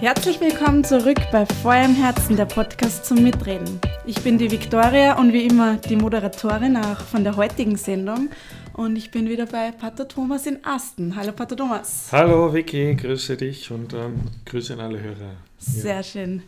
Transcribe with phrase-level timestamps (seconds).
[0.00, 3.78] Herzlich willkommen zurück bei Feuer im Herzen, der Podcast zum Mitreden.
[4.06, 8.30] Ich bin die Viktoria und wie immer die Moderatorin auch von der heutigen Sendung.
[8.72, 11.14] Und ich bin wieder bei Pater Thomas in Asten.
[11.16, 12.08] Hallo Pater Thomas.
[12.12, 15.36] Hallo Vicky, grüße dich und ähm, grüße an alle Hörer.
[15.58, 16.02] Sehr ja.
[16.02, 16.44] schön.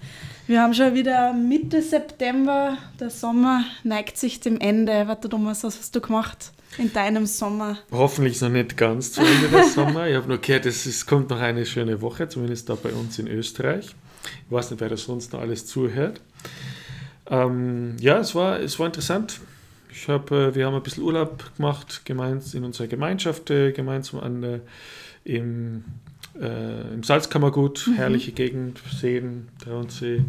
[0.46, 2.79] Wir haben schon wieder Mitte September.
[2.98, 5.05] Der Sommer neigt sich dem Ende.
[5.05, 6.53] Pater Thomas, was hast du gemacht?
[6.79, 7.79] In deinem Sommer?
[7.91, 10.09] Hoffentlich noch nicht ganz zu Ende des Sommers.
[10.09, 13.18] Ich habe nur gehört, es, es kommt noch eine schöne Woche, zumindest da bei uns
[13.18, 13.94] in Österreich.
[14.46, 16.21] Ich weiß nicht, wer da sonst noch alles zuhört.
[17.29, 19.40] Ähm, ja, es war, es war interessant.
[19.90, 24.21] Ich hab, äh, wir haben ein bisschen Urlaub gemacht, gemeinsam in unserer Gemeinschaft, äh, gemeinsam
[24.21, 24.61] an,
[25.25, 25.85] im,
[26.41, 27.94] äh, im Salzkammergut, mhm.
[27.94, 30.22] herrliche Gegend, Seen, Traunsee,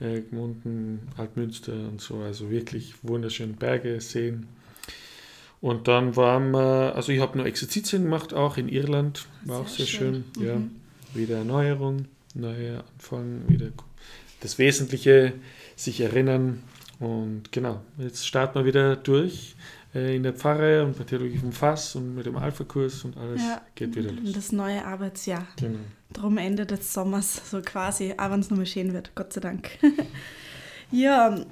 [0.00, 2.18] äh, Gmunden, Altmünster und so.
[2.18, 4.46] Also wirklich wunderschöne Berge, Seen.
[5.60, 9.64] Und dann waren wir, also ich habe nur Exerzitien gemacht, auch in Irland, war sehr
[9.64, 10.24] auch sehr schön.
[10.34, 10.46] schön.
[10.46, 10.70] Ja, mhm.
[11.12, 13.68] wieder Erneuerung, neuer Anfang, wieder
[14.40, 15.34] das Wesentliche
[15.76, 16.62] sich erinnern.
[16.98, 19.54] Und genau, jetzt starten wir wieder durch
[19.94, 23.42] äh, in der Pfarre und bei Theologie vom Fass und mit dem Alpha-Kurs und alles
[23.42, 24.32] ja, geht wieder los.
[24.32, 25.46] Das neue Arbeitsjahr.
[25.56, 25.78] Genau.
[26.12, 29.70] Drum Ende des Sommers, so quasi, auch wenn es nochmal schön wird, Gott sei Dank.
[30.90, 31.44] ja,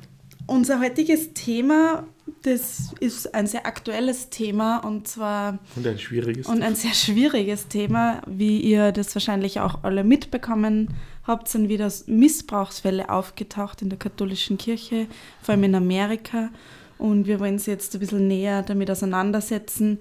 [0.47, 2.06] unser heutiges Thema
[2.42, 5.58] das ist ein sehr aktuelles Thema und zwar.
[5.76, 6.46] Und ein schwieriges.
[6.46, 11.90] Und ein sehr schwieriges Thema, wie ihr das wahrscheinlich auch alle mitbekommen habt, sind wieder
[12.06, 15.06] Missbrauchsfälle aufgetaucht in der katholischen Kirche,
[15.42, 16.50] vor allem in Amerika.
[16.98, 20.00] Und wir wollen sie jetzt ein bisschen näher damit auseinandersetzen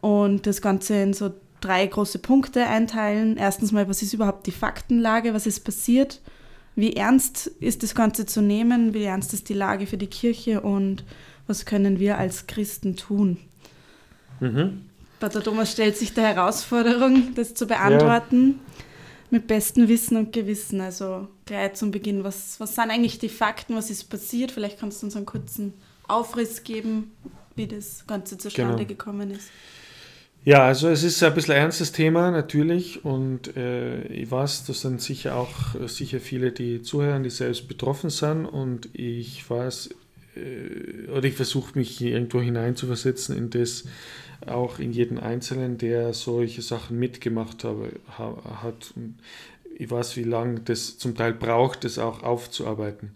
[0.00, 3.36] und das Ganze in so drei große Punkte einteilen.
[3.36, 6.20] Erstens mal, was ist überhaupt die Faktenlage, was ist passiert?
[6.76, 8.92] Wie ernst ist das Ganze zu nehmen?
[8.92, 10.60] Wie ernst ist die Lage für die Kirche?
[10.60, 11.04] Und
[11.46, 13.38] was können wir als Christen tun?
[14.40, 14.82] Mhm.
[15.20, 18.84] Pater Thomas stellt sich der Herausforderung, das zu beantworten, ja.
[19.30, 20.80] mit bestem Wissen und Gewissen.
[20.80, 24.50] Also gleich zum Beginn, was, was sind eigentlich die Fakten, was ist passiert?
[24.50, 25.72] Vielleicht kannst du uns einen kurzen
[26.06, 27.12] Aufriss geben,
[27.54, 28.88] wie das Ganze zustande genau.
[28.88, 29.48] gekommen ist.
[30.44, 34.82] Ja, also es ist ein bisschen ein ernstes Thema natürlich und äh, ich weiß, das
[34.82, 35.50] sind sicher auch
[35.88, 39.94] sicher viele, die zuhören, die selbst betroffen sind und ich weiß, äh,
[41.10, 43.84] oder ich versuche mich irgendwo hineinzuversetzen in das,
[44.46, 48.94] auch in jeden Einzelnen, der solche Sachen mitgemacht habe, hat.
[49.78, 53.12] Ich weiß, wie lange das zum Teil braucht, das auch aufzuarbeiten.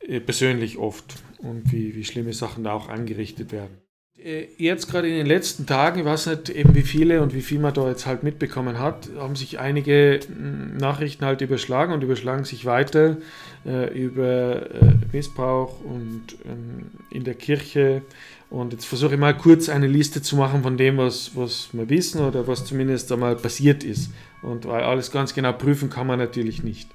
[0.00, 1.16] Äh, persönlich oft.
[1.38, 3.83] Und wie, wie schlimme Sachen da auch angerichtet werden.
[4.24, 7.42] Äh, jetzt gerade in den letzten Tagen, ich weiß nicht eben wie viele und wie
[7.42, 12.02] viel man da jetzt halt mitbekommen hat, haben sich einige hm, Nachrichten halt überschlagen und
[12.02, 13.18] überschlagen sich weiter
[13.66, 18.00] äh, über äh, Missbrauch und ähm, in der Kirche.
[18.48, 21.90] Und jetzt versuche ich mal kurz eine Liste zu machen von dem, was, was wir
[21.90, 24.10] wissen oder was zumindest einmal passiert ist.
[24.42, 26.88] Und weil alles ganz genau prüfen kann man natürlich nicht.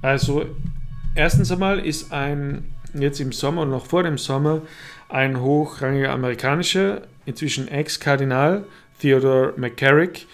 [0.00, 0.46] Also
[1.14, 4.62] erstens einmal ist ein, jetzt im Sommer und noch vor dem Sommer,
[5.08, 8.64] ein hochrangiger amerikanischer, inzwischen Ex-Kardinal,
[9.00, 10.26] Theodore McCarrick,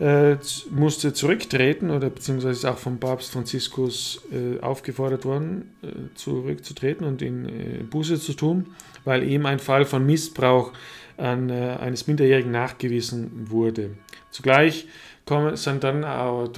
[0.00, 0.36] äh,
[0.70, 7.20] musste zurücktreten oder beziehungsweise ist auch vom Papst Franziskus äh, aufgefordert worden, äh, zurückzutreten und
[7.20, 8.66] in äh, Buße zu tun,
[9.04, 10.72] weil ihm ein Fall von Missbrauch
[11.16, 13.90] an, äh, eines Minderjährigen nachgewiesen wurde.
[14.30, 14.86] Zugleich
[15.26, 16.48] kommen, sind dann auch,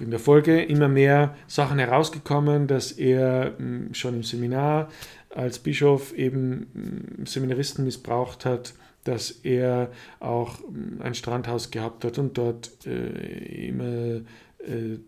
[0.00, 4.88] in der Folge immer mehr Sachen herausgekommen, dass er mh, schon im Seminar
[5.30, 8.74] als Bischof eben Seminaristen missbraucht hat,
[9.04, 10.58] dass er auch
[11.00, 14.20] ein Strandhaus gehabt hat und dort äh, immer
[14.58, 14.98] äh,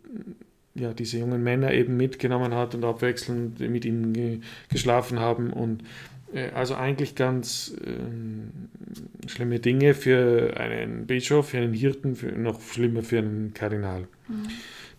[0.74, 4.40] ja, diese jungen Männer eben mitgenommen hat und abwechselnd mit ihm ge
[4.70, 5.82] geschlafen haben und
[6.32, 12.60] äh, also eigentlich ganz äh, schlimme Dinge für einen Bischof, für einen Hirten, für, noch
[12.60, 14.08] schlimmer für einen Kardinal.
[14.28, 14.48] Mhm.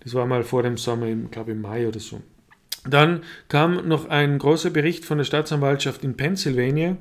[0.02, 2.22] Das war mal vor dem Sommer, ich glaube im Mai oder so.
[2.90, 6.98] Dann kam noch ein großer Bericht von der Staatsanwaltschaft in Pennsylvania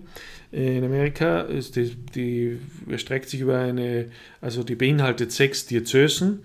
[0.53, 1.45] äh, in Amerika.
[1.45, 4.07] Die, die erstreckt sich über eine,
[4.41, 6.45] also die beinhaltet sechs Diözesen.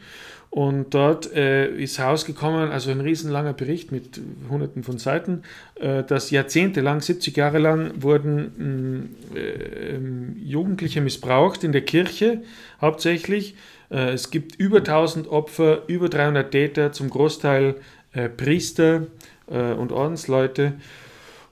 [0.49, 4.19] Und dort äh, ist herausgekommen, also ein riesenlanger Bericht mit
[4.49, 5.43] hunderten von Seiten,
[5.75, 9.99] äh, dass jahrzehntelang, 70 Jahre lang, wurden mm, äh,
[10.41, 12.41] Jugendliche missbraucht in der Kirche,
[12.81, 13.55] hauptsächlich.
[13.91, 17.75] Äh, es gibt über 1000 Opfer, über 300 Täter, zum Großteil
[18.17, 19.07] äh, Priester
[19.49, 20.73] äh, und Ordensleute.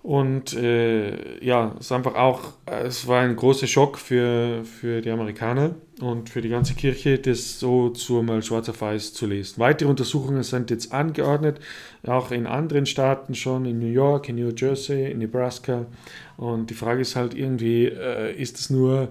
[0.05, 5.73] Und äh, ja, es einfach auch, es war ein großer Schock für, für die Amerikaner
[5.99, 9.55] und für die ganze Kirche, das so zu mal schwarz auf weiß zu lesen.
[9.57, 11.59] Weitere Untersuchungen sind jetzt angeordnet,
[12.05, 15.87] auch in anderen Staaten schon, in New York, in New Jersey, in Nebraska.
[16.37, 19.09] Und die Frage ist halt irgendwie, äh, ist es nur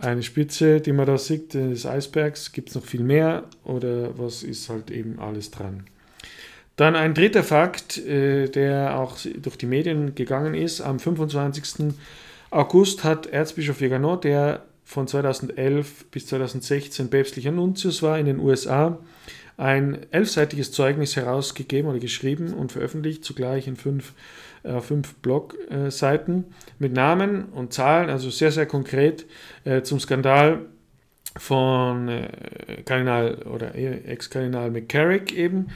[0.00, 2.50] eine Spitze, die man da sieht, des Eisbergs?
[2.50, 5.84] Gibt es noch viel mehr oder was ist halt eben alles dran?
[6.76, 10.80] Dann ein dritter Fakt, äh, der auch durch die Medien gegangen ist.
[10.80, 11.94] Am 25.
[12.50, 18.98] August hat Erzbischof Vigano, der von 2011 bis 2016 päpstlicher Nuntius war in den USA,
[19.56, 24.12] ein elfseitiges Zeugnis herausgegeben oder geschrieben und veröffentlicht, zugleich in fünf,
[24.64, 26.44] äh, fünf Blogseiten
[26.78, 29.26] mit Namen und Zahlen, also sehr, sehr konkret
[29.64, 30.66] äh, zum Skandal
[31.36, 35.68] von äh, Kardinal oder Ex-Kardinal McCarrick eben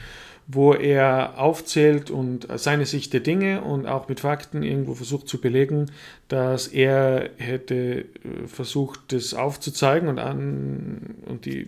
[0.51, 5.39] wo er aufzählt und seine Sicht der Dinge und auch mit Fakten irgendwo versucht zu
[5.39, 5.91] belegen,
[6.27, 11.67] dass er hätte äh, versucht, das aufzuzeigen und, an, und die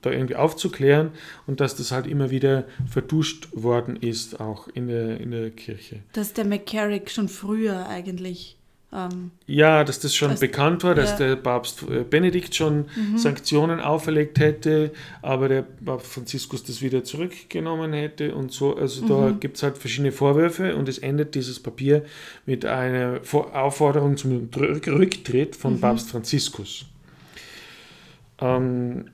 [0.00, 1.12] da irgendwie aufzuklären
[1.46, 6.00] und dass das halt immer wieder vertuscht worden ist, auch in der, in der Kirche.
[6.12, 8.56] Dass der McCarrick schon früher eigentlich
[8.94, 11.28] ähm, ja, dass das schon das, bekannt war, dass ja.
[11.28, 13.16] der Papst äh, Benedikt schon mhm.
[13.16, 14.92] Sanktionen auferlegt hätte,
[15.22, 18.76] aber der Papst Franziskus das wieder zurückgenommen hätte und so.
[18.76, 19.08] Also mhm.
[19.08, 22.04] da gibt es halt verschiedene Vorwürfe und es endet dieses Papier
[22.44, 23.20] mit einer
[23.54, 25.80] Aufforderung zum Rücktritt von mhm.
[25.80, 26.84] Papst Franziskus.
[28.40, 29.06] Ähm,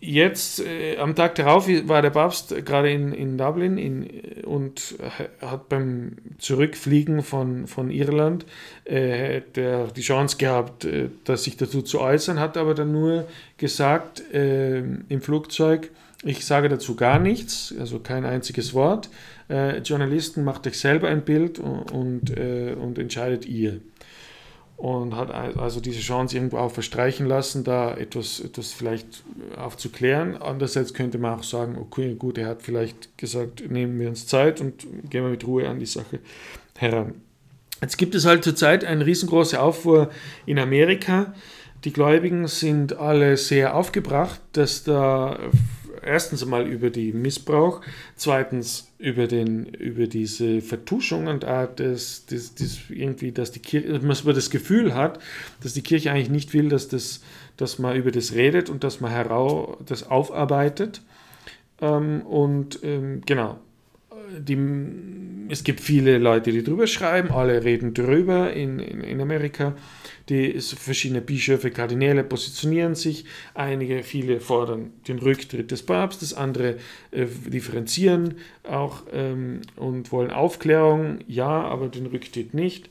[0.00, 4.94] Jetzt, äh, am Tag darauf, war der Papst gerade in, in Dublin in, und
[5.40, 8.46] hat beim Zurückfliegen von, von Irland
[8.84, 13.26] äh, der, die Chance gehabt, äh, dass sich dazu zu äußern, hat aber dann nur
[13.56, 15.90] gesagt äh, im Flugzeug,
[16.22, 19.08] ich sage dazu gar nichts, also kein einziges Wort.
[19.48, 23.80] Äh, Journalisten, macht euch selber ein Bild und, und, äh, und entscheidet ihr
[24.78, 29.24] und hat also diese Chance irgendwo auch verstreichen lassen, da etwas, etwas vielleicht
[29.56, 30.36] aufzuklären.
[30.36, 34.60] Andererseits könnte man auch sagen, okay, gut, er hat vielleicht gesagt, nehmen wir uns Zeit
[34.60, 36.20] und gehen wir mit Ruhe an die Sache
[36.78, 37.14] heran.
[37.80, 40.10] Jetzt gibt es halt zurzeit eine riesengroße Aufruhr
[40.46, 41.34] in Amerika.
[41.82, 45.40] Die Gläubigen sind alle sehr aufgebracht, dass da
[46.08, 47.80] erstens einmal über den Missbrauch,
[48.16, 54.00] zweitens über, den, über diese Vertuschung und Art, dass, dass, dass irgendwie, dass die Kirche,
[54.00, 55.20] dass man das Gefühl hat,
[55.62, 57.20] dass die Kirche eigentlich nicht will, dass, das,
[57.56, 61.02] dass man über das redet und dass man herau, das aufarbeitet.
[61.80, 63.58] Ähm, und ähm, genau,
[64.38, 64.58] die,
[65.48, 69.74] es gibt viele Leute, die drüber schreiben, alle reden drüber in, in, in Amerika.
[70.28, 73.24] Die verschiedene Bischöfe, Kardinäle positionieren sich.
[73.54, 76.76] Einige, viele fordern den Rücktritt des Papstes, andere
[77.12, 82.90] äh, differenzieren auch ähm, und wollen Aufklärung, ja, aber den Rücktritt nicht.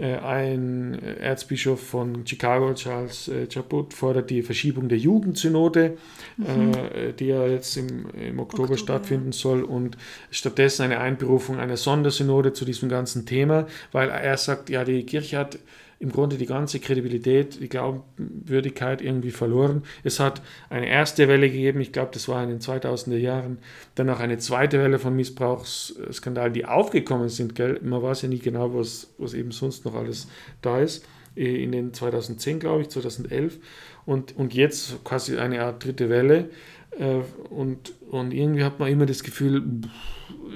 [0.00, 5.96] Äh, ein Erzbischof von Chicago, Charles äh, Chaput, fordert die Verschiebung der Jugendsynode,
[6.36, 6.72] mhm.
[6.72, 9.96] Äh, die ja jetzt im, im Oktober, Oktober, stattfinden soll, und
[10.30, 15.38] stattdessen eine Einberufung einer Sondersynode zu diesem ganzen Thema, weil er sagt, ja, die Kirche
[15.38, 15.58] hat
[16.00, 19.82] im Grunde die ganze Kredibilität, die Glaubwürdigkeit irgendwie verloren.
[20.04, 23.58] Es hat eine erste Welle gegeben, ich glaube, das war in den 2000er Jahren,
[23.96, 27.56] danach eine zweite Welle von Missbrauchsskandalen, die aufgekommen sind.
[27.56, 27.80] Gell?
[27.82, 30.28] Man weiß ja nicht genau, was, was eben sonst noch alles
[30.62, 31.04] da ist.
[31.36, 33.58] Äh, in den 2010, glaube ich, 2011.
[34.06, 36.50] Und, und jetzt quasi eine Art dritte Welle.
[36.98, 39.62] Äh, und, und irgendwie hat man immer das Gefühl,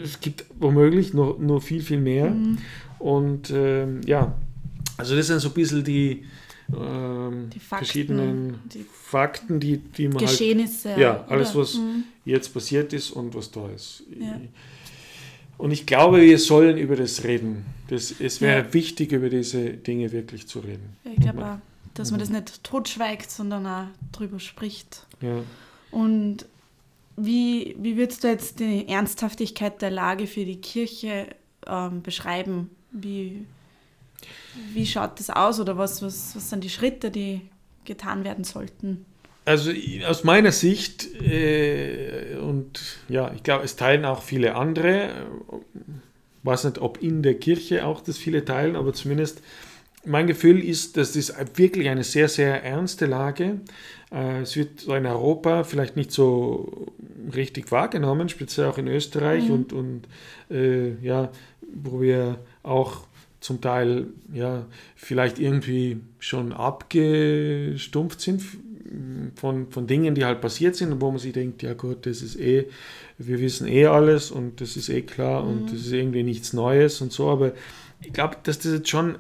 [0.03, 2.31] es gibt womöglich noch, noch viel, viel mehr.
[2.31, 2.59] Mhm.
[2.99, 4.37] Und ähm, ja,
[5.03, 6.25] also das sind so ein bisschen die,
[6.73, 10.91] ähm, die Fakten, verschiedenen die Fakten, die, die man halt Geschehnisse.
[10.91, 12.05] Halt, ja, alles, was mhm.
[12.25, 14.05] jetzt passiert ist und was da ist.
[14.17, 14.41] Ja.
[15.59, 17.67] Und ich glaube, wir sollen über das reden.
[17.89, 18.75] Das, es wäre ja.
[18.75, 20.97] wichtig, über diese Dinge wirklich zu reden.
[21.05, 21.59] ich glaube auch,
[21.95, 25.07] dass man das nicht totschweigt, sondern auch drüber spricht.
[25.21, 25.43] Ja.
[25.91, 26.47] Und
[27.17, 31.27] wie, wie würdest du jetzt die Ernsthaftigkeit der Lage für die Kirche
[31.67, 32.71] ähm, beschreiben?
[32.93, 33.45] Wie,
[34.75, 37.43] wie schaut das aus oder was, was, was sind die Schritte, die
[37.85, 39.05] getan werden sollten?
[39.45, 39.73] Also
[40.07, 45.27] aus meiner Sicht, äh, und ja, ich glaube, es teilen auch viele andere,
[45.69, 49.43] ich weiß nicht, ob in der Kirche auch das viele teilen, aber zumindest
[50.05, 53.61] mein Gefühl ist, dass das wirklich eine sehr, sehr ernste Lage.
[54.13, 56.93] Äh, es wird in Europa vielleicht nicht so
[57.35, 59.55] richtig wahrgenommen, speziell auch in Österreich mhm.
[59.55, 60.03] und, und
[60.51, 61.31] äh, ja,
[61.75, 63.07] wo wir auch
[63.43, 68.43] zum Teil ja vielleicht irgendwie schon abgestumpft sind
[69.37, 72.23] von, von Dingen, die halt passiert sind und wo man sich denkt, ja gut, das
[72.23, 72.69] ist eh,
[73.19, 75.51] wir wissen eh alles und das ist eh klar mhm.
[75.51, 77.53] und das ist irgendwie nichts Neues und so, aber
[78.01, 79.17] ich glaube, dass das jetzt schon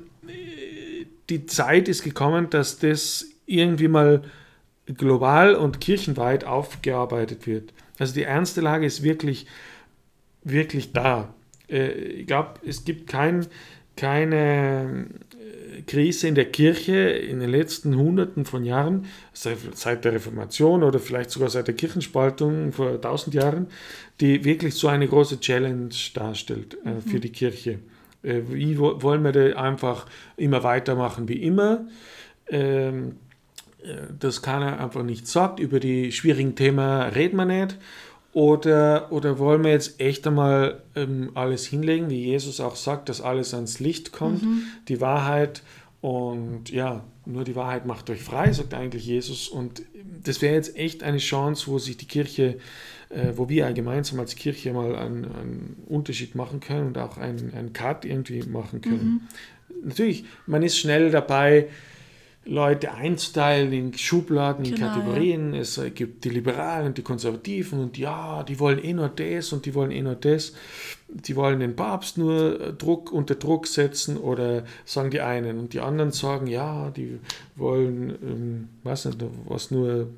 [1.30, 4.22] die Zeit ist gekommen, dass das irgendwie mal
[4.86, 7.72] global und kirchenweit aufgearbeitet wird.
[7.98, 9.46] Also die ernste Lage ist wirklich,
[10.42, 11.32] wirklich da.
[11.68, 13.46] Äh, ich glaube, es gibt kein
[14.02, 15.06] keine
[15.86, 21.30] Krise in der Kirche in den letzten Hunderten von Jahren, seit der Reformation oder vielleicht
[21.30, 23.68] sogar seit der Kirchenspaltung vor tausend Jahren,
[24.18, 27.20] die wirklich so eine große Challenge darstellt äh, für mhm.
[27.20, 27.78] die Kirche.
[28.24, 30.06] Äh, wie wollen wir da einfach
[30.36, 31.86] immer weitermachen wie immer?
[32.48, 33.18] Ähm,
[33.84, 35.60] äh, das keiner einfach nicht sagt.
[35.60, 37.78] Über die schwierigen Themen reden wir nicht.
[38.32, 43.20] Oder, oder wollen wir jetzt echt einmal ähm, alles hinlegen, wie Jesus auch sagt, dass
[43.20, 44.62] alles ans Licht kommt, mhm.
[44.88, 45.62] die Wahrheit
[46.00, 49.48] und ja, nur die Wahrheit macht euch frei, sagt eigentlich Jesus.
[49.48, 49.82] Und
[50.24, 52.58] das wäre jetzt echt eine Chance, wo sich die Kirche,
[53.10, 57.54] äh, wo wir gemeinsam als Kirche mal einen, einen, Unterschied machen können und auch einen,
[57.54, 59.22] einen Cut irgendwie machen können.
[59.68, 59.88] Mhm.
[59.88, 61.68] Natürlich, man ist schnell dabei,
[62.44, 65.54] Leute einzuteilen in Schubladen, in genau, Kategorien.
[65.54, 65.60] Ja.
[65.60, 69.64] Es gibt die Liberalen und die Konservativen und ja, die wollen eh nur das und
[69.64, 70.52] die wollen eh nur das.
[71.08, 75.80] Die wollen den Papst nur Druck unter Druck setzen oder sagen die einen und die
[75.80, 77.20] anderen sagen, ja, die
[77.54, 80.08] wollen, ähm, was nicht, was nur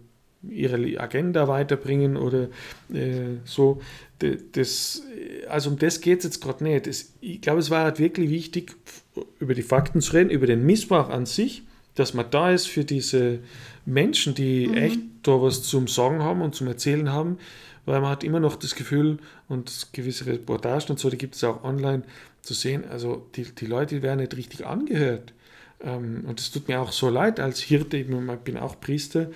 [0.49, 2.49] ihre Agenda weiterbringen oder
[2.93, 3.83] äh, so.
[4.53, 5.03] Das,
[5.49, 6.87] also um das geht es jetzt gerade nicht.
[6.87, 8.75] Das, ich glaube, es war halt wirklich wichtig,
[9.39, 11.65] über die Fakten zu reden, über den Missbrauch an sich
[11.95, 13.41] dass man da ist für diese
[13.87, 14.77] Menschen, die mhm.
[14.77, 17.39] echt da was zum Sagen haben und zum Erzählen haben,
[17.87, 21.45] weil man hat immer noch das Gefühl und gewisse Reportagen und so, die gibt es
[21.45, 22.03] auch online
[22.43, 25.33] zu sehen, also die, die Leute werden nicht richtig angehört.
[25.81, 29.29] Ähm, und es tut mir auch so leid als Hirte, ich bin auch Priester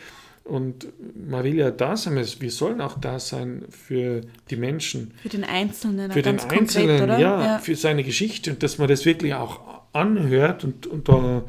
[0.48, 0.86] und
[1.28, 5.12] man will ja da sein, wir sollen auch da sein für die Menschen.
[5.22, 8.88] Für den Einzelnen, für den Einzelnen, konkret, ja, ja, für seine Geschichte und dass man
[8.88, 9.60] das wirklich auch
[9.92, 11.44] anhört und, und da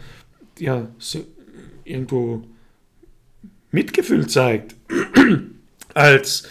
[0.60, 0.88] ja,
[1.84, 2.44] irgendwo
[3.72, 4.76] Mitgefühl zeigt.
[5.94, 6.48] als,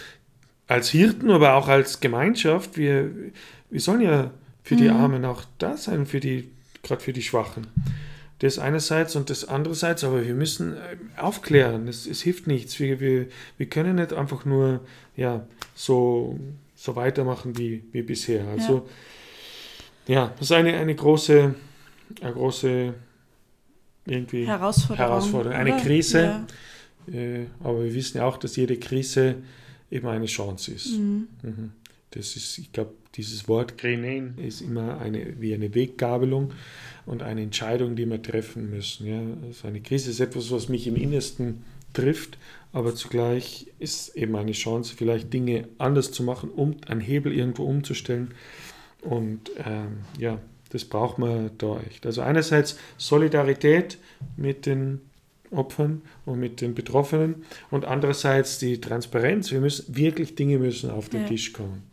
[0.67, 2.77] als Hirten, aber auch als Gemeinschaft.
[2.77, 3.11] Wir,
[3.69, 4.31] wir sollen ja
[4.63, 4.97] für die mhm.
[4.97, 6.49] Armen auch da sein, für die,
[6.83, 7.67] gerade für die Schwachen.
[8.39, 11.87] Das einerseits und das andererseits, aber wir müssen äh, aufklären.
[11.87, 12.79] Es, es hilft nichts.
[12.79, 14.79] Wir, wir, wir können nicht einfach nur
[15.17, 16.39] ja, so,
[16.75, 18.47] so weitermachen wie, wie bisher.
[18.47, 18.87] Also
[20.07, 21.53] ja, ja das ist eine, eine große,
[22.21, 22.93] eine große
[24.09, 25.09] irgendwie Herausforderung.
[25.09, 25.57] Herausforderung.
[25.57, 25.81] Eine oder?
[25.81, 26.45] Krise,
[27.07, 27.13] ja.
[27.13, 29.35] äh, aber wir wissen ja auch, dass jede Krise
[29.91, 30.97] eben eine Chance ist.
[30.97, 31.27] Mhm.
[31.41, 31.71] Mhm.
[32.11, 36.53] Das ist, ich glaube, dieses Wort Grenen ist immer eine, wie eine Weggabelung
[37.05, 39.07] und eine Entscheidung, die wir treffen müssen.
[39.07, 39.21] Ja?
[39.45, 41.63] Also eine Krise ist etwas, was mich im Innersten
[41.93, 42.37] trifft,
[42.71, 47.63] aber zugleich ist eben eine Chance, vielleicht Dinge anders zu machen, um einen Hebel irgendwo
[47.63, 48.31] umzustellen.
[49.01, 50.39] Und ähm, ja,
[50.69, 52.05] das braucht man da echt.
[52.05, 53.97] Also einerseits Solidarität
[54.37, 55.01] mit den
[55.51, 59.51] Opfern und mit den Betroffenen und andererseits die Transparenz.
[59.51, 61.27] Wir müssen wirklich Dinge müssen auf den ja.
[61.27, 61.83] Tisch kommen.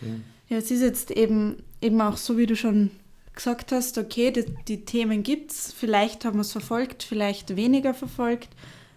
[0.00, 0.08] Ja.
[0.48, 0.56] ja.
[0.56, 2.90] es ist jetzt eben, eben auch so, wie du schon
[3.34, 7.94] gesagt hast, okay, die, die Themen gibt es, vielleicht haben wir es verfolgt, vielleicht weniger
[7.94, 8.48] verfolgt.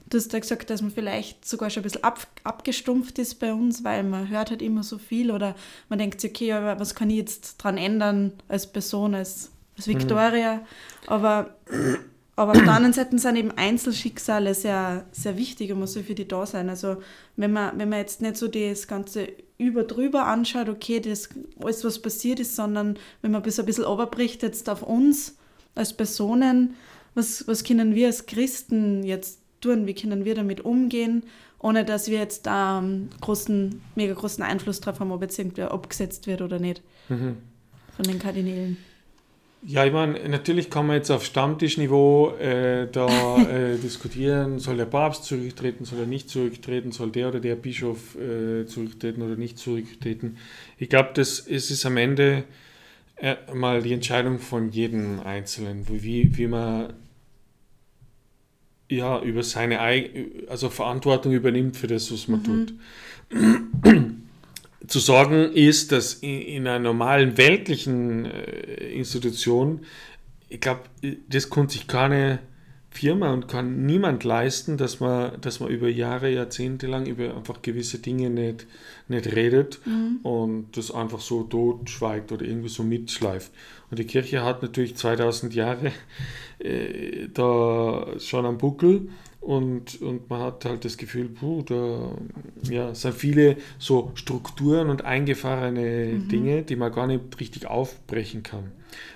[0.09, 3.53] Du hast ja gesagt, dass man vielleicht sogar schon ein bisschen ab, abgestumpft ist bei
[3.53, 5.55] uns, weil man hört halt immer so viel oder
[5.89, 9.87] man denkt sich, okay, aber was kann ich jetzt dran ändern als Person, als, als
[9.87, 10.55] Victoria?
[10.55, 10.61] Mhm.
[11.07, 11.55] Aber,
[12.37, 16.15] aber auf der anderen Seite sind eben Einzelschicksale sehr, sehr wichtig und man soll für
[16.15, 16.69] die da sein.
[16.69, 16.97] Also
[17.35, 21.29] wenn man, wenn man jetzt nicht so das Ganze über drüber anschaut, okay, das
[21.61, 25.35] alles, was passiert ist, sondern wenn man bis ein bisschen überbricht jetzt auf uns
[25.75, 26.75] als Personen,
[27.13, 31.23] was, was können wir als Christen jetzt tun, wie können wir damit umgehen,
[31.59, 35.71] ohne dass wir jetzt da einen großen, mega großen Einfluss drauf haben, ob jetzt irgendwer
[35.71, 37.37] abgesetzt wird oder nicht mhm.
[37.95, 38.77] von den Kardinälen.
[39.63, 44.85] Ja, ich meine, natürlich kann man jetzt auf Stammtischniveau äh, da äh, diskutieren, soll der
[44.85, 49.57] Papst zurücktreten, soll er nicht zurücktreten, soll der oder der Bischof äh, zurücktreten oder nicht
[49.57, 50.37] zurücktreten.
[50.77, 52.43] Ich glaube, das es ist am Ende
[53.15, 56.93] äh, mal die Entscheidung von jedem Einzelnen, wie, wie man
[58.89, 59.79] ja, über seine
[60.47, 62.43] also Verantwortung übernimmt für das, was man mhm.
[62.43, 62.73] tut.
[64.87, 69.81] Zu sorgen ist, dass in, einer normalen weltlichen äh, Institution,
[70.47, 70.81] ich glaube,
[71.27, 72.39] das konnte sich keine
[72.97, 77.61] Firma und kann niemand leisten, dass man, dass man über Jahre, Jahrzehnte lang über einfach
[77.61, 78.65] gewisse Dinge nicht,
[79.07, 80.19] nicht redet mhm.
[80.23, 83.51] und das einfach so totschweigt oder irgendwie so mitschleift.
[83.91, 85.91] Und die Kirche hat natürlich 2000 Jahre
[86.59, 89.09] äh, da schon am Buckel
[89.47, 92.11] und, und man hat halt das Gefühl, puh, da
[92.69, 96.27] ja, sind viele so Strukturen und eingefahrene mhm.
[96.27, 98.73] Dinge, die man gar nicht richtig aufbrechen kann.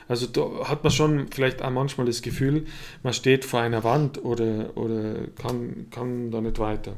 [0.07, 2.65] Also da hat man schon vielleicht auch manchmal das Gefühl,
[3.03, 6.95] man steht vor einer Wand oder, oder kann, kann da nicht weiter.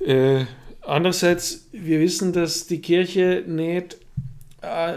[0.00, 0.46] Äh,
[0.80, 3.98] andererseits, wir wissen, dass die Kirche nicht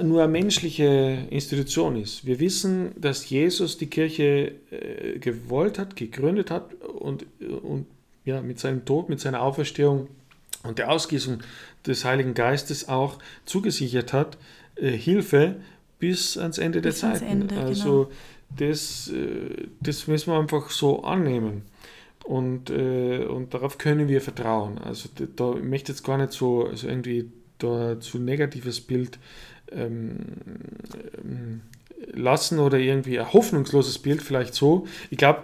[0.04, 2.26] nur eine menschliche Institution ist.
[2.26, 7.86] Wir wissen, dass Jesus die Kirche äh, gewollt hat, gegründet hat und, und
[8.26, 10.08] ja, mit seinem Tod, mit seiner Auferstehung
[10.64, 11.40] und der Ausgießung
[11.86, 14.38] des Heiligen Geistes auch zugesichert hat,
[14.76, 15.56] äh, Hilfe
[16.00, 17.54] bis ans Ende bis der Zeit.
[17.58, 18.70] Also genau.
[18.70, 21.64] das, äh, das müssen wir einfach so annehmen.
[22.24, 24.78] Und, äh, und darauf können wir vertrauen.
[24.80, 29.18] Also da, da ich möchte jetzt gar nicht so also irgendwie da zu negatives Bild
[29.72, 30.18] ähm,
[31.18, 31.62] ähm,
[32.14, 34.88] lassen oder irgendwie ein hoffnungsloses Bild, vielleicht so.
[35.10, 35.44] Ich glaube,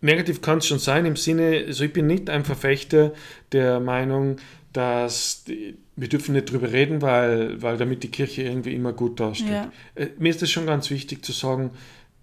[0.00, 3.12] negativ kann es schon sein im Sinne, also ich bin nicht ein Verfechter
[3.52, 4.36] der Meinung,
[4.72, 9.20] dass die, wir dürfen nicht drüber reden, weil, weil damit die Kirche irgendwie immer gut
[9.20, 9.50] dasteht.
[9.50, 9.72] Ja.
[9.94, 11.72] Äh, mir ist es schon ganz wichtig zu sagen,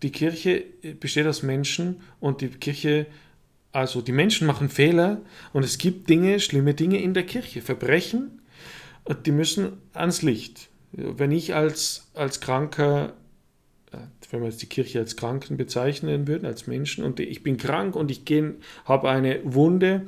[0.03, 0.63] die Kirche
[0.99, 3.07] besteht aus Menschen und die Kirche,
[3.71, 5.21] also die Menschen machen Fehler
[5.53, 8.41] und es gibt Dinge, schlimme Dinge in der Kirche, Verbrechen,
[9.25, 13.13] die müssen ans Licht wenn ich als, als Kranker,
[13.91, 13.97] äh,
[14.31, 17.95] wenn wir jetzt die Kirche als Kranken bezeichnen würden, als Menschen, und ich bin krank
[17.95, 18.23] und ich
[18.85, 20.07] habe eine Wunde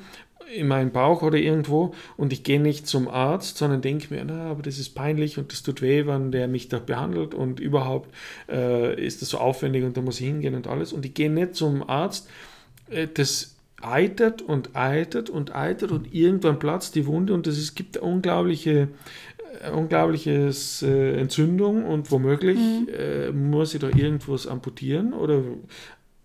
[0.54, 4.50] in meinem Bauch oder irgendwo und ich gehe nicht zum Arzt, sondern denke mir, na,
[4.50, 8.14] aber das ist peinlich und das tut weh, wenn der mich da behandelt und überhaupt
[8.50, 10.92] äh, ist das so aufwendig und da muss ich hingehen und alles.
[10.92, 12.28] Und ich gehe nicht zum Arzt,
[12.90, 17.98] äh, das eitert und eitert und eitert und irgendwann platzt die Wunde und es gibt
[17.98, 18.90] unglaubliche
[19.74, 22.88] unglaubliches äh, Entzündung und womöglich mhm.
[22.98, 25.44] äh, muss sie da irgendwas amputieren oder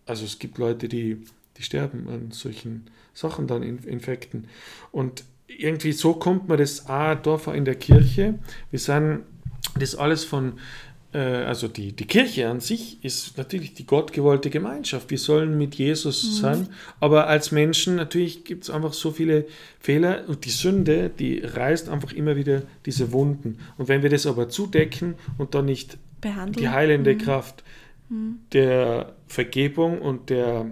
[0.06, 1.22] also es gibt Leute, die,
[1.56, 4.48] die sterben an solchen Sachen dann, Infekten.
[4.92, 8.34] Und irgendwie so kommt man das auch da in der Kirche.
[8.70, 9.22] Wir sind
[9.78, 10.52] das alles von äh,
[11.18, 15.10] also die, die Kirche an sich ist natürlich die gottgewollte Gemeinschaft.
[15.10, 16.28] Wir sollen mit Jesus mhm.
[16.40, 16.68] sein,
[16.98, 19.46] aber als Menschen natürlich gibt es einfach so viele
[19.78, 23.58] Fehler und die Sünde, die reißt einfach immer wieder diese Wunden.
[23.78, 26.62] Und wenn wir das aber zudecken und dann nicht Behandeln.
[26.62, 27.18] die heilende mhm.
[27.18, 27.62] Kraft
[28.08, 28.38] mhm.
[28.52, 30.66] der Vergebung und der,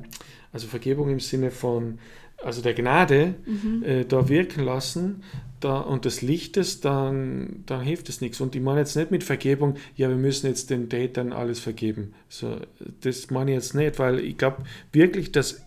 [0.52, 1.98] also Vergebung im Sinne von
[2.42, 3.82] also der Gnade mhm.
[3.84, 5.22] äh, da wirken lassen,
[5.64, 8.40] da, und des Lichtes, dann, dann hilft es nichts.
[8.40, 12.14] Und ich meine jetzt nicht mit Vergebung, ja, wir müssen jetzt den Tätern alles vergeben.
[12.28, 12.56] So,
[13.00, 15.62] das meine ich jetzt nicht, weil ich glaube wirklich, dass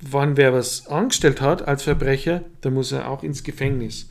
[0.00, 4.08] wann wer was angestellt hat als Verbrecher, dann muss er auch ins Gefängnis.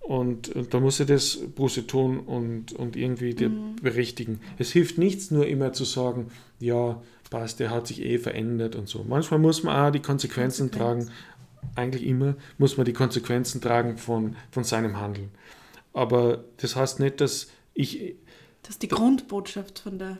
[0.00, 3.76] Und, und da muss er das Buße tun und, und irgendwie mhm.
[3.82, 4.40] berichtigen.
[4.56, 6.28] Es hilft nichts, nur immer zu sagen,
[6.60, 9.04] ja, passt, der hat sich eh verändert und so.
[9.06, 11.08] Manchmal muss man auch die Konsequenzen Konsequenz.
[11.08, 11.10] tragen
[11.76, 15.30] eigentlich immer muss man die Konsequenzen tragen von, von seinem Handeln.
[15.92, 18.16] Aber das heißt nicht, dass ich.
[18.62, 20.18] Dass die Grundbotschaft von der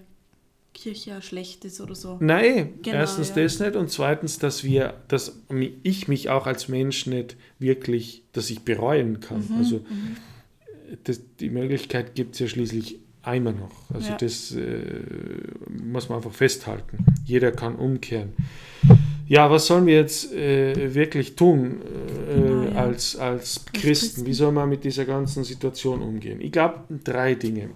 [0.72, 2.18] Kirche schlecht ist oder so.
[2.20, 3.42] Nein, genau, erstens ja.
[3.42, 5.40] das nicht und zweitens, dass wir, dass
[5.82, 9.44] ich mich auch als Mensch nicht wirklich, dass ich bereuen kann.
[9.48, 10.16] Mhm, also mhm.
[11.04, 13.90] das, die Möglichkeit gibt es ja schließlich einmal noch.
[13.92, 14.16] Also ja.
[14.16, 15.00] das äh,
[15.82, 17.04] muss man einfach festhalten.
[17.24, 18.34] Jeder kann umkehren
[19.26, 22.76] ja, was sollen wir jetzt äh, wirklich tun äh, genau, ja.
[22.76, 24.26] als, als Christen?
[24.26, 26.40] Wie soll man mit dieser ganzen Situation umgehen?
[26.40, 27.70] Ich glaube, drei Dinge.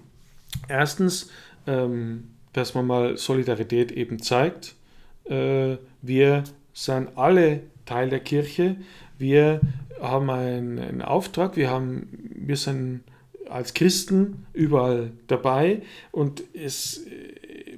[0.67, 1.29] Erstens,
[1.67, 4.75] ähm, dass man mal Solidarität eben zeigt.
[5.25, 8.77] Äh, wir sind alle Teil der Kirche.
[9.17, 9.61] Wir
[10.01, 11.57] haben einen, einen Auftrag.
[11.57, 13.01] Wir, haben, wir sind
[13.49, 17.05] als Christen überall dabei und es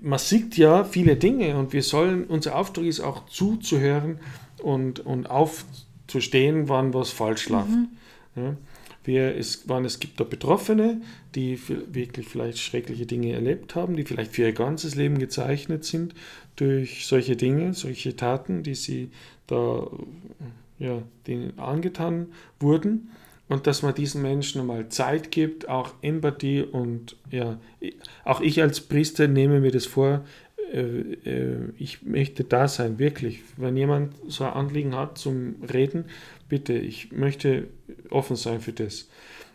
[0.03, 4.19] man sieht ja viele Dinge und wir sollen, unser Auftrag ist auch zuzuhören
[4.61, 7.69] und, und aufzustehen, wann was falsch läuft.
[7.69, 7.87] Mhm.
[8.35, 8.55] Ja,
[9.05, 11.01] wir, es, wann, es gibt da Betroffene,
[11.35, 16.13] die wirklich vielleicht schreckliche Dinge erlebt haben, die vielleicht für ihr ganzes Leben gezeichnet sind
[16.55, 19.09] durch solche Dinge, solche Taten, die sie
[19.47, 19.87] da
[20.79, 22.27] ja, denen angetan
[22.59, 23.09] wurden
[23.53, 27.59] und dass man diesen Menschen mal Zeit gibt, auch Empathie und ja,
[28.25, 30.25] auch ich als Priester nehme mir das vor,
[30.73, 33.41] äh, äh, ich möchte da sein, wirklich.
[33.57, 36.05] Wenn jemand so ein Anliegen hat zum Reden,
[36.49, 37.67] bitte, ich möchte
[38.09, 39.07] offen sein für das.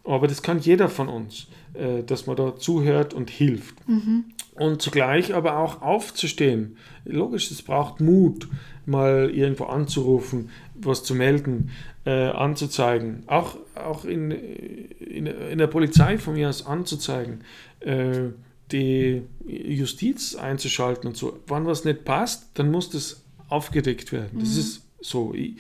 [0.05, 3.75] Aber das kann jeder von uns, äh, dass man da zuhört und hilft.
[3.89, 4.27] Mhm.
[4.55, 6.77] Und zugleich aber auch aufzustehen.
[7.05, 8.47] Logisch, es braucht Mut,
[8.87, 10.51] mal irgendwo anzurufen,
[10.83, 11.71] was zu melden,
[12.05, 13.25] äh, anzuzeigen.
[13.27, 17.43] Auch, auch in, in, in, der Polizei von mir aus anzuzeigen.
[17.81, 18.31] Äh,
[18.73, 21.38] die Justiz einzuschalten und so.
[21.47, 24.37] Wann was nicht passt, dann muss das aufgedeckt werden.
[24.37, 24.41] Mhm.
[24.41, 25.33] Das ist so.
[25.35, 25.57] Ich,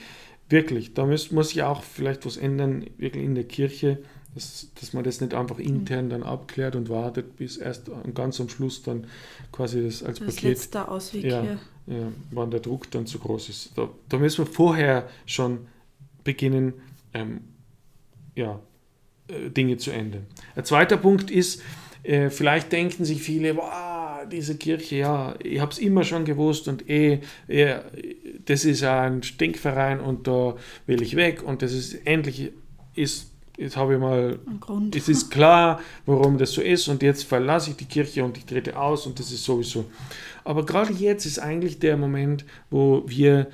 [0.48, 3.98] wirklich, da muss, muss ich auch vielleicht was ändern, wirklich in der Kirche,
[4.34, 8.48] dass, dass man das nicht einfach intern dann abklärt und wartet, bis erst ganz am
[8.48, 9.06] Schluss dann
[9.52, 10.50] quasi das als das Paket.
[10.50, 11.58] Letzter Ausweg ja, hier.
[11.88, 13.72] Ja, wann der Druck dann zu groß ist.
[13.76, 15.66] Da, da, müssen wir vorher schon
[16.22, 16.74] beginnen,
[17.14, 17.40] ähm,
[18.34, 18.60] ja,
[19.28, 20.26] äh, Dinge zu ändern.
[20.54, 21.62] Ein zweiter Punkt ist,
[22.02, 26.68] äh, vielleicht denken sich viele, wow, diese Kirche, ja, ich habe es immer schon gewusst
[26.68, 27.76] und eh, eh,
[28.44, 32.52] das ist ein Stinkverein und da will ich weg und das ist endlich
[32.94, 34.38] ist jetzt habe ich mal,
[34.94, 38.46] es ist klar, warum das so ist und jetzt verlasse ich die Kirche und ich
[38.46, 39.84] trete aus und das ist sowieso.
[40.44, 43.48] Aber gerade jetzt ist eigentlich der Moment, wo wir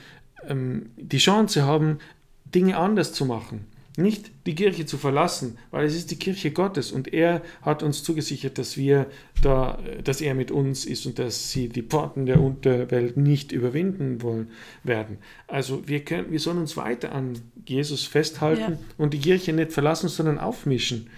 [0.47, 1.99] ähm, die Chance haben,
[2.45, 3.67] Dinge anders zu machen.
[3.97, 8.03] Nicht die Kirche zu verlassen, weil es ist die Kirche Gottes und er hat uns
[8.03, 9.07] zugesichert, dass wir
[9.41, 14.21] da, dass er mit uns ist und dass sie die Pforten der Unterwelt nicht überwinden
[14.21, 14.51] wollen
[14.83, 15.19] werden.
[15.47, 18.79] Also wir können, wir sollen uns weiter an Jesus festhalten ja.
[18.99, 21.09] und die Kirche nicht verlassen, sondern aufmischen.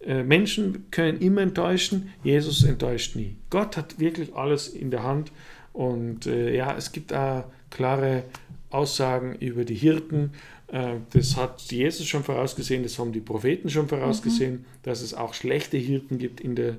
[0.00, 3.36] Äh, Menschen können immer enttäuschen, Jesus enttäuscht nie.
[3.50, 5.32] Gott hat wirklich alles in der Hand
[5.72, 8.22] und äh, ja, es gibt auch klare
[8.70, 10.32] Aussagen über die Hirten
[10.72, 14.64] das hat Jesus schon vorausgesehen, das haben die Propheten schon vorausgesehen, mhm.
[14.82, 16.76] dass es auch schlechte Hirten gibt in der,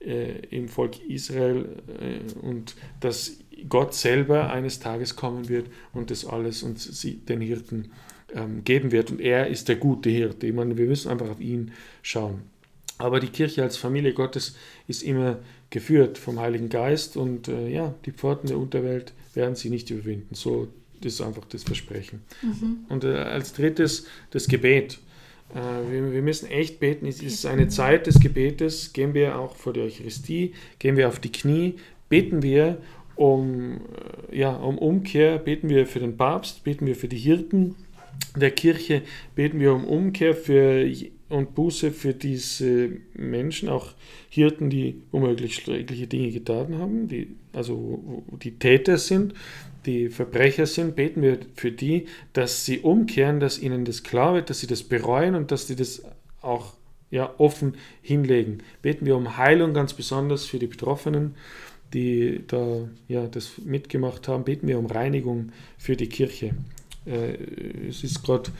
[0.00, 1.66] äh, im Volk Israel
[2.00, 7.92] äh, und dass Gott selber eines Tages kommen wird und das alles uns den Hirten
[8.34, 9.10] ähm, geben wird.
[9.10, 10.46] Und er ist der gute Hirte.
[10.46, 12.42] Ich meine, wir müssen einfach auf ihn schauen.
[12.98, 15.38] Aber die Kirche als Familie Gottes ist immer
[15.70, 20.34] geführt vom Heiligen Geist und äh, ja, die Pforten der Unterwelt werden sie nicht überwinden.
[20.34, 20.68] So
[21.00, 22.22] das ist einfach das Versprechen.
[22.42, 22.78] Mhm.
[22.88, 24.98] Und äh, als drittes das Gebet.
[25.54, 27.06] Äh, wir, wir, müssen echt beten.
[27.06, 28.92] Es ist eine Zeit des Gebetes.
[28.92, 31.74] Gehen wir auch vor der Eucharistie, gehen wir auf die Knie,
[32.08, 32.78] beten wir
[33.16, 33.80] um,
[34.30, 37.76] äh, ja, um Umkehr, beten wir für den Papst, beten wir für die Hirten
[38.36, 39.02] der Kirche,
[39.34, 40.90] beten wir um Umkehr für,
[41.28, 43.94] und Buße für diese Menschen, auch
[44.28, 49.34] Hirten, die womöglich schreckliche Dinge getan haben, die, also die Täter sind,
[49.86, 54.50] die Verbrecher sind, beten wir für die, dass sie umkehren, dass ihnen das klar wird,
[54.50, 56.02] dass sie das bereuen und dass sie das
[56.40, 56.74] auch
[57.10, 58.58] ja, offen hinlegen.
[58.82, 61.34] Beten wir um Heilung ganz besonders für die Betroffenen,
[61.92, 64.44] die da ja, das mitgemacht haben.
[64.44, 66.54] Beten wir um Reinigung für die Kirche.
[67.06, 68.50] Äh, es ist gerade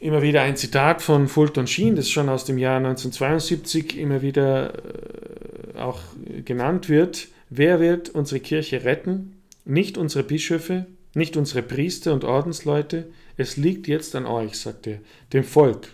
[0.00, 4.74] immer wieder ein Zitat von Fulton Sheen, das schon aus dem Jahr 1972 immer wieder
[4.74, 6.00] äh, auch
[6.44, 7.28] genannt wird.
[7.50, 9.40] Wer wird unsere Kirche retten?
[9.64, 14.98] Nicht unsere Bischöfe, nicht unsere Priester und Ordensleute, es liegt jetzt an euch, sagt er,
[15.32, 15.88] dem Volk,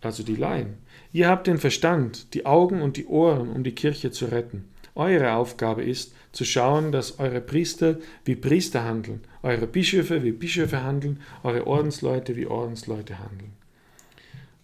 [0.00, 0.74] also die Laien.
[1.12, 4.68] Ihr habt den Verstand, die Augen und die Ohren, um die Kirche zu retten.
[4.94, 10.82] Eure Aufgabe ist, zu schauen, dass eure Priester wie Priester handeln, eure Bischöfe wie Bischöfe
[10.82, 13.52] handeln, eure Ordensleute wie Ordensleute handeln.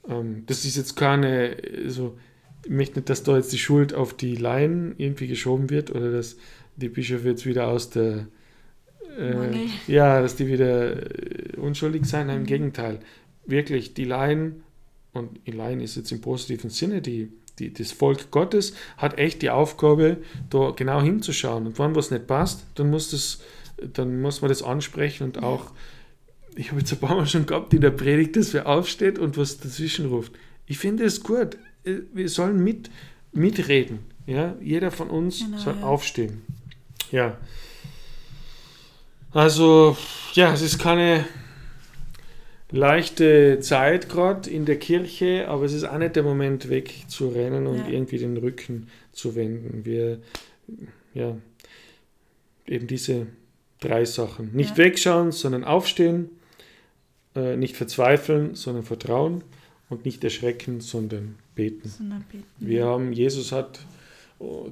[0.08, 2.16] Ähm, das ist jetzt keine, also,
[2.64, 6.10] ich möchte nicht, dass da jetzt die Schuld auf die Laien irgendwie geschoben wird oder
[6.10, 6.36] dass
[6.76, 8.26] die Bischöfe jetzt wieder aus der.
[9.18, 12.26] Äh, ja, dass die wieder äh, unschuldig sein.
[12.26, 12.46] Nein, im mhm.
[12.46, 13.00] Gegenteil.
[13.46, 14.62] Wirklich, die Laien,
[15.12, 19.42] und die Laien ist jetzt im positiven Sinne, die, die, das Volk Gottes hat echt
[19.42, 20.18] die Aufgabe,
[20.50, 21.66] da genau hinzuschauen.
[21.66, 23.40] Und wenn was nicht passt, dann muss, das,
[23.78, 25.72] dann muss man das ansprechen und auch.
[26.58, 29.36] Ich habe jetzt ein paar Mal schon gehabt in der Predigt, dass wer aufsteht und
[29.36, 30.32] was dazwischen ruft.
[30.66, 31.58] Ich finde es gut.
[31.84, 32.90] Äh, wir sollen mit,
[33.32, 33.98] mitreden.
[34.26, 34.56] Ja?
[34.62, 35.82] Jeder von uns genau, soll ja.
[35.82, 36.42] aufstehen.
[37.12, 37.36] Ja.
[39.32, 39.96] Also,
[40.32, 41.26] ja, es ist keine
[42.70, 47.78] leichte Zeit gerade in der Kirche, aber es ist auch nicht der Moment wegzurennen und
[47.78, 47.88] ja.
[47.88, 49.84] irgendwie den Rücken zu wenden.
[49.84, 50.20] Wir,
[51.14, 51.36] ja,
[52.66, 53.26] eben diese
[53.80, 54.52] drei Sachen.
[54.54, 54.84] Nicht ja.
[54.84, 56.30] wegschauen, sondern aufstehen,
[57.34, 59.44] äh, nicht verzweifeln, sondern vertrauen
[59.88, 61.88] und nicht erschrecken, sondern beten.
[61.88, 62.44] Sondern beten.
[62.58, 63.80] Wir haben, Jesus hat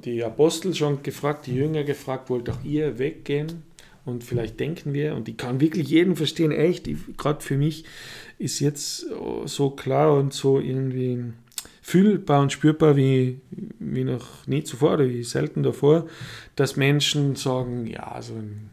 [0.04, 3.62] die Apostel schon gefragt, die Jünger gefragt, wollt auch ihr weggehen?
[4.04, 6.86] Und vielleicht denken wir, und ich kann wirklich jeden verstehen, echt,
[7.16, 7.84] gerade für mich
[8.38, 9.06] ist jetzt
[9.46, 11.32] so klar und so irgendwie
[11.80, 13.40] fühlbar und spürbar wie,
[13.78, 16.06] wie noch nie zuvor oder wie selten davor,
[16.56, 18.70] dass Menschen sagen, ja, so ein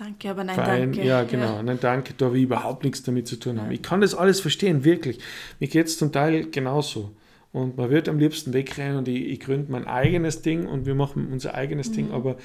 [0.00, 1.06] Danke, aber nein, Verein, danke.
[1.06, 1.62] Ja, genau, ja.
[1.62, 3.66] nein, danke, da wir überhaupt nichts damit zu tun haben.
[3.66, 3.72] Ja.
[3.72, 5.18] Ich kann das alles verstehen, wirklich.
[5.58, 7.14] Mir geht es zum Teil genauso.
[7.52, 10.94] Und man wird am liebsten wegrennen und ich, ich gründe mein eigenes Ding und wir
[10.94, 11.94] machen unser eigenes mhm.
[11.94, 12.12] Ding.
[12.12, 12.36] Aber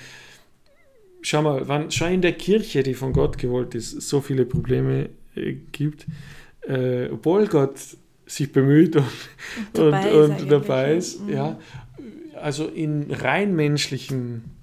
[1.22, 5.08] schau mal, wann schon in der Kirche, die von Gott gewollt ist, so viele Probleme
[5.36, 6.08] äh, gibt,
[6.68, 7.80] äh, obwohl Gott
[8.26, 11.30] sich bemüht und, und dabei und, ist, und dabei ist mhm.
[11.30, 11.60] ja.
[12.34, 14.55] Also in rein menschlichen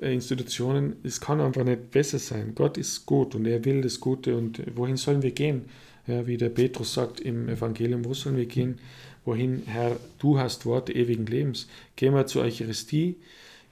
[0.00, 2.52] Institutionen, es kann einfach nicht besser sein.
[2.54, 5.66] Gott ist gut und er will das Gute und wohin sollen wir gehen?
[6.06, 8.78] Ja, wie der Petrus sagt im Evangelium, wo sollen wir gehen?
[9.24, 11.68] wohin, Herr, du hast Worte ewigen Lebens.
[11.96, 13.16] Gehen wir zur Eucharistie,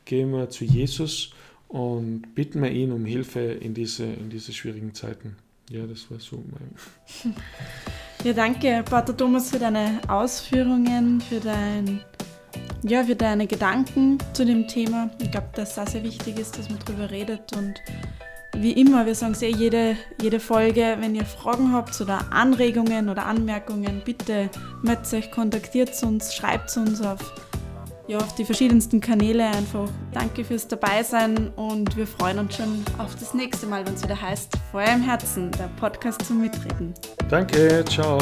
[0.04, 1.32] gehen wir zu Jesus
[1.68, 5.36] und bitten wir ihn um Hilfe in diese, in diese schwierigen Zeiten.
[5.70, 7.34] Ja, das war so mein.
[8.24, 12.00] Ja, danke, Pater Thomas, für deine Ausführungen, für, dein,
[12.82, 15.10] ja, für deine Gedanken zu dem Thema.
[15.20, 17.56] Ich glaube, dass auch sehr wichtig ist, dass man darüber redet.
[17.56, 17.80] Und
[18.56, 23.08] wie immer, wir sagen es eh jede, jede Folge, wenn ihr Fragen habt oder Anregungen
[23.08, 24.50] oder Anmerkungen, bitte
[24.82, 27.20] meldet euch, kontaktiert uns, schreibt uns auf
[28.08, 29.88] ja, auf die verschiedensten Kanäle einfach.
[30.12, 34.20] Danke fürs Dabeisein und wir freuen uns schon auf das nächste Mal, wenn es wieder
[34.20, 36.94] heißt Feuer im Herzen, der Podcast zum Mitreden.
[37.28, 38.18] Danke, ciao.